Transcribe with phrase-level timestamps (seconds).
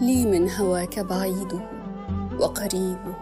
[0.00, 1.60] لي من هواك بعيده
[2.40, 3.16] وقريبه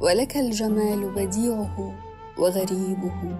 [0.00, 1.94] ولك الجمال بديعه
[2.38, 3.36] وغريبه.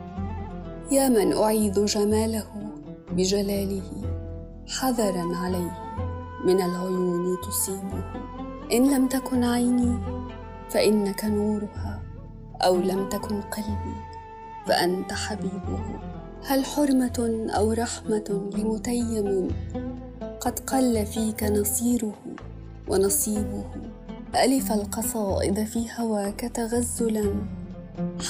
[0.93, 2.47] يا من اعيد جماله
[3.13, 3.91] بجلاله
[4.69, 5.79] حذرا عليه
[6.45, 8.05] من العيون تصيبه.
[8.73, 9.99] إن لم تكن عيني
[10.71, 12.03] فإنك نورها
[12.63, 13.97] أو لم تكن قلبي
[14.67, 15.81] فأنت حبيبه.
[16.47, 19.49] هل حرمة أو رحمة لمتيم
[20.47, 22.15] قد قل فيك نصيره
[22.89, 23.65] ونصيبه
[24.35, 27.35] ألف القصائد في هواك تغزلا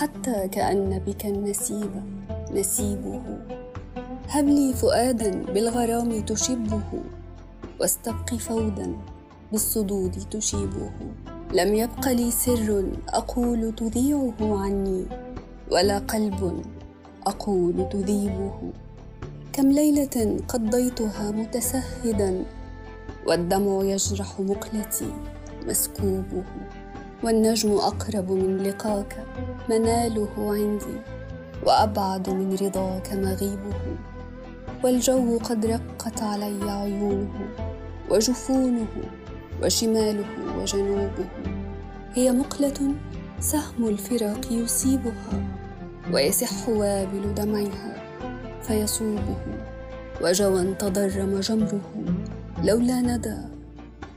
[0.00, 1.90] حتى كأن بك النسيب
[2.52, 3.22] نسيبه.
[4.28, 6.82] هب لي فؤادا بالغرام تشبه
[7.80, 8.96] واستبق فودا
[9.52, 10.90] بالصدود تشيبه.
[11.54, 15.06] لم يبق لي سر أقول تذيعه عني
[15.70, 16.62] ولا قلب
[17.26, 18.72] أقول تذيبه.
[19.56, 22.44] كم ليلة قضيتها متسهدا
[23.26, 25.12] والدمع يجرح مقلتي
[25.66, 26.44] مسكوبه
[27.24, 29.24] والنجم أقرب من لقاك
[29.70, 31.00] مناله عندي
[31.66, 33.96] وأبعد من رضاك مغيبه
[34.84, 37.48] والجو قد رقت علي عيونه
[38.10, 38.86] وجفونه
[39.62, 41.28] وشماله وجنوبه
[42.14, 42.94] هي مقلة
[43.40, 45.42] سهم الفراق يصيبها
[46.12, 48.05] ويسح وابل دمعها
[48.66, 49.36] فيصوبه
[50.22, 51.80] وجوى تضرم جمره.
[52.64, 53.36] لولا ندى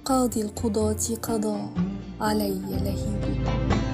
[0.05, 1.57] قاضي القضاة قضى
[2.21, 3.88] علي لهيب